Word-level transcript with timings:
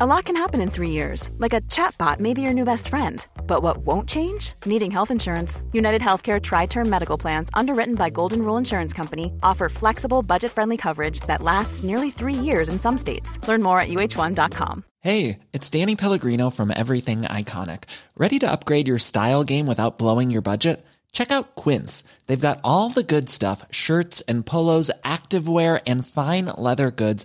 A 0.00 0.06
lot 0.06 0.26
can 0.26 0.36
happen 0.36 0.60
in 0.60 0.70
three 0.70 0.90
years, 0.90 1.28
like 1.38 1.52
a 1.52 1.60
chatbot 1.62 2.20
may 2.20 2.32
be 2.32 2.40
your 2.40 2.52
new 2.52 2.62
best 2.62 2.86
friend. 2.86 3.26
But 3.48 3.64
what 3.64 3.78
won't 3.78 4.08
change? 4.08 4.52
Needing 4.64 4.92
health 4.92 5.10
insurance. 5.10 5.60
United 5.72 6.00
Healthcare 6.00 6.40
Tri 6.40 6.66
Term 6.66 6.88
Medical 6.88 7.18
Plans, 7.18 7.50
underwritten 7.52 7.96
by 7.96 8.08
Golden 8.08 8.42
Rule 8.42 8.56
Insurance 8.56 8.92
Company, 8.92 9.32
offer 9.42 9.68
flexible, 9.68 10.22
budget 10.22 10.52
friendly 10.52 10.76
coverage 10.76 11.18
that 11.26 11.42
lasts 11.42 11.82
nearly 11.82 12.12
three 12.12 12.32
years 12.32 12.68
in 12.68 12.78
some 12.78 12.96
states. 12.96 13.40
Learn 13.48 13.60
more 13.60 13.80
at 13.80 13.88
uh1.com. 13.88 14.84
Hey, 15.00 15.40
it's 15.52 15.68
Danny 15.68 15.96
Pellegrino 15.96 16.50
from 16.50 16.70
Everything 16.70 17.22
Iconic. 17.22 17.82
Ready 18.16 18.38
to 18.38 18.48
upgrade 18.52 18.86
your 18.86 19.00
style 19.00 19.42
game 19.42 19.66
without 19.66 19.98
blowing 19.98 20.30
your 20.30 20.42
budget? 20.42 20.86
Check 21.10 21.32
out 21.32 21.56
Quince. 21.56 22.04
They've 22.26 22.40
got 22.40 22.60
all 22.62 22.90
the 22.90 23.02
good 23.02 23.28
stuff 23.28 23.64
shirts 23.72 24.20
and 24.28 24.46
polos, 24.46 24.92
activewear, 25.02 25.80
and 25.86 26.06
fine 26.06 26.46
leather 26.46 26.90
goods, 26.90 27.24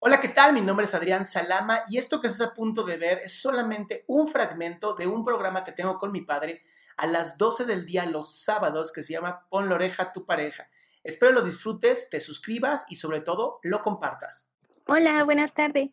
Hola, 0.00 0.20
¿qué 0.20 0.28
tal? 0.28 0.52
Mi 0.52 0.60
nombre 0.60 0.84
es 0.84 0.94
Adrián 0.94 1.26
Salama 1.26 1.80
y 1.90 1.98
esto 1.98 2.20
que 2.20 2.28
estás 2.28 2.50
a 2.50 2.54
punto 2.54 2.84
de 2.84 2.98
ver 2.98 3.18
es 3.18 3.40
solamente 3.42 4.04
un 4.06 4.28
fragmento 4.28 4.94
de 4.94 5.08
un 5.08 5.24
programa 5.24 5.64
que 5.64 5.72
tengo 5.72 5.98
con 5.98 6.12
mi 6.12 6.20
padre 6.20 6.60
a 6.96 7.08
las 7.08 7.36
12 7.36 7.64
del 7.64 7.84
día 7.84 8.06
los 8.06 8.40
sábados 8.40 8.92
que 8.92 9.02
se 9.02 9.14
llama 9.14 9.48
Pon 9.50 9.68
la 9.68 9.74
oreja 9.74 10.04
a 10.04 10.12
tu 10.12 10.24
pareja. 10.24 10.68
Espero 11.02 11.32
lo 11.32 11.42
disfrutes, 11.42 12.10
te 12.10 12.20
suscribas 12.20 12.86
y 12.88 12.94
sobre 12.94 13.22
todo 13.22 13.58
lo 13.64 13.82
compartas. 13.82 14.48
Hola, 14.86 15.24
buenas 15.24 15.52
tardes. 15.52 15.90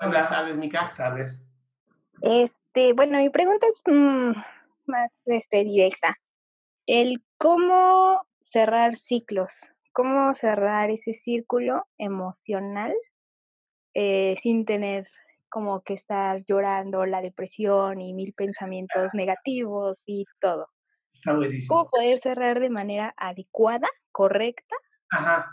Buenas 0.00 0.28
tardes, 0.28 0.56
Mica. 0.56 0.78
Buenas 0.78 0.96
tardes. 0.96 1.44
Este, 2.22 2.92
bueno, 2.92 3.18
mi 3.18 3.30
pregunta 3.30 3.66
es 3.66 3.82
mm, 3.84 4.34
más 4.86 5.10
este, 5.24 5.64
directa. 5.64 6.16
El 6.86 7.24
cómo 7.38 8.24
cerrar 8.52 8.94
ciclos, 8.94 9.52
cómo 9.92 10.32
cerrar 10.34 10.90
ese 10.90 11.12
círculo 11.12 11.88
emocional 11.98 12.94
eh, 14.00 14.36
sin 14.44 14.64
tener 14.64 15.08
como 15.48 15.82
que 15.82 15.94
estar 15.94 16.44
llorando 16.46 17.04
la 17.04 17.20
depresión 17.20 18.00
y 18.00 18.14
mil 18.14 18.32
pensamientos 18.32 19.08
negativos 19.12 20.04
y 20.06 20.24
todo. 20.38 20.68
Está 21.12 21.34
buenísimo. 21.34 21.68
¿Cómo 21.74 21.90
poder 21.90 22.20
cerrar 22.20 22.60
de 22.60 22.70
manera 22.70 23.12
adecuada, 23.16 23.88
correcta? 24.12 24.76
Ajá. 25.10 25.50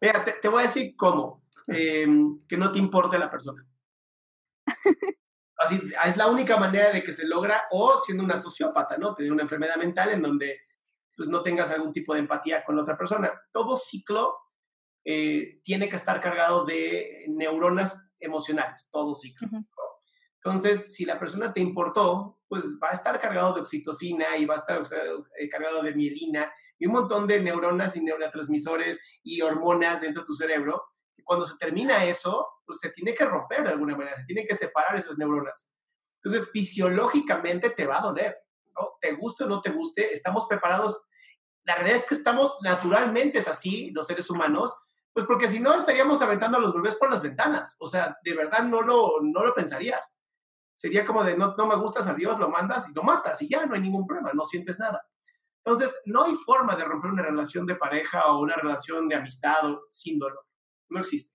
Mira, 0.00 0.24
te, 0.24 0.32
te 0.32 0.48
voy 0.48 0.60
a 0.60 0.66
decir 0.66 0.96
cómo. 0.96 1.44
eh, 1.68 2.06
que 2.48 2.56
no 2.56 2.72
te 2.72 2.80
importe 2.80 3.16
la 3.16 3.30
persona. 3.30 3.64
Así, 5.56 5.80
es 6.04 6.16
la 6.16 6.26
única 6.26 6.56
manera 6.56 6.90
de 6.90 7.04
que 7.04 7.12
se 7.12 7.26
logra, 7.26 7.62
o 7.70 7.98
siendo 7.98 8.24
una 8.24 8.38
sociópata, 8.38 8.98
¿no? 8.98 9.14
Tener 9.14 9.32
una 9.32 9.42
enfermedad 9.42 9.76
mental 9.76 10.10
en 10.10 10.20
donde 10.20 10.62
pues, 11.16 11.28
no 11.28 11.42
tengas 11.42 11.70
algún 11.70 11.92
tipo 11.92 12.12
de 12.12 12.20
empatía 12.20 12.64
con 12.64 12.74
la 12.74 12.82
otra 12.82 12.98
persona. 12.98 13.30
Todo 13.52 13.76
ciclo 13.76 14.36
eh, 15.04 15.60
tiene 15.62 15.88
que 15.88 15.96
estar 15.96 16.20
cargado 16.20 16.64
de 16.64 17.26
neuronas 17.28 18.10
emocionales, 18.18 18.88
todo 18.90 19.14
ciclo. 19.14 19.48
Ujú. 19.48 19.56
¿no? 19.58 19.84
Entonces, 20.44 20.94
si 20.94 21.06
la 21.06 21.18
persona 21.18 21.54
te 21.54 21.60
importó, 21.60 22.38
pues 22.48 22.64
va 22.82 22.90
a 22.90 22.92
estar 22.92 23.18
cargado 23.18 23.54
de 23.54 23.62
oxitocina 23.62 24.36
y 24.36 24.44
va 24.44 24.54
a 24.54 24.58
estar 24.58 24.78
o 24.78 24.84
sea, 24.84 25.02
eh, 25.38 25.48
cargado 25.48 25.82
de 25.82 25.94
mielina 25.94 26.52
y 26.78 26.86
un 26.86 26.92
montón 26.92 27.26
de 27.26 27.40
neuronas 27.40 27.96
y 27.96 28.02
neurotransmisores 28.02 29.20
y 29.22 29.40
hormonas 29.40 30.02
dentro 30.02 30.22
de 30.22 30.26
tu 30.26 30.34
cerebro. 30.34 30.82
Y 31.16 31.22
cuando 31.22 31.46
se 31.46 31.56
termina 31.56 32.04
eso, 32.04 32.46
pues 32.66 32.78
se 32.78 32.90
tiene 32.90 33.14
que 33.14 33.24
romper 33.24 33.64
de 33.64 33.70
alguna 33.70 33.96
manera, 33.96 34.16
se 34.16 34.24
tiene 34.24 34.46
que 34.46 34.54
separar 34.54 34.94
esas 34.96 35.16
neuronas. 35.16 35.74
Entonces, 36.22 36.50
fisiológicamente 36.50 37.70
te 37.70 37.86
va 37.86 37.98
a 37.98 38.02
doler, 38.02 38.36
¿no? 38.78 38.98
Te 39.00 39.12
guste 39.12 39.44
o 39.44 39.46
no 39.46 39.62
te 39.62 39.70
guste, 39.70 40.12
estamos 40.12 40.46
preparados. 40.46 41.00
La 41.64 41.76
realidad 41.76 41.96
es 41.96 42.06
que 42.06 42.14
estamos 42.14 42.58
naturalmente 42.62 43.38
es 43.38 43.48
así, 43.48 43.90
los 43.92 44.06
seres 44.06 44.28
humanos, 44.28 44.76
pues 45.14 45.26
porque 45.26 45.48
si 45.48 45.60
no 45.60 45.72
estaríamos 45.74 46.20
aventando 46.20 46.58
a 46.58 46.60
los 46.60 46.74
bebés 46.74 46.96
por 46.96 47.10
las 47.10 47.22
ventanas. 47.22 47.76
O 47.78 47.86
sea, 47.86 48.18
de 48.22 48.34
verdad 48.34 48.64
no 48.64 48.82
lo, 48.82 49.20
no 49.22 49.44
lo 49.44 49.54
pensarías. 49.54 50.18
Sería 50.76 51.06
como 51.06 51.22
de 51.22 51.36
no, 51.36 51.54
no 51.56 51.66
me 51.66 51.76
gustas 51.76 52.08
a 52.08 52.14
Dios, 52.14 52.38
lo 52.40 52.50
mandas 52.50 52.88
y 52.88 52.92
lo 52.92 53.04
matas 53.04 53.40
y 53.40 53.48
ya 53.48 53.64
no 53.64 53.74
hay 53.74 53.80
ningún 53.80 54.06
problema, 54.06 54.32
no 54.34 54.44
sientes 54.44 54.78
nada. 54.80 55.06
Entonces, 55.64 56.02
no 56.04 56.24
hay 56.24 56.34
forma 56.34 56.76
de 56.76 56.84
romper 56.84 57.12
una 57.12 57.22
relación 57.22 57.64
de 57.64 57.76
pareja 57.76 58.26
o 58.26 58.40
una 58.40 58.56
relación 58.56 59.08
de 59.08 59.14
amistad 59.14 59.76
sin 59.88 60.18
dolor. 60.18 60.44
No 60.90 61.00
existe. 61.00 61.34